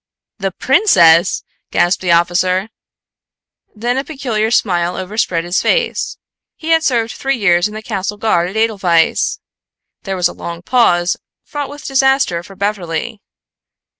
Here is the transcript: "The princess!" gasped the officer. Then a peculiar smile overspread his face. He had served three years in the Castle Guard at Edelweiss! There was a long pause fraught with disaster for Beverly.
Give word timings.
"The 0.39 0.49
princess!" 0.51 1.43
gasped 1.69 2.01
the 2.01 2.11
officer. 2.11 2.69
Then 3.75 3.99
a 3.99 4.03
peculiar 4.03 4.49
smile 4.49 4.95
overspread 4.95 5.43
his 5.43 5.61
face. 5.61 6.17
He 6.55 6.69
had 6.69 6.83
served 6.83 7.11
three 7.13 7.37
years 7.37 7.67
in 7.67 7.75
the 7.75 7.83
Castle 7.83 8.17
Guard 8.17 8.49
at 8.49 8.57
Edelweiss! 8.57 9.39
There 10.01 10.15
was 10.15 10.27
a 10.27 10.33
long 10.33 10.63
pause 10.63 11.17
fraught 11.43 11.69
with 11.69 11.85
disaster 11.85 12.41
for 12.41 12.55
Beverly. 12.55 13.21